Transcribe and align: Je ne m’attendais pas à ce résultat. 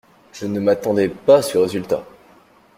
Je 0.33 0.47
ne 0.47 0.59
m’attendais 0.59 1.09
pas 1.09 1.35
à 1.35 1.41
ce 1.43 1.59
résultat. 1.59 2.03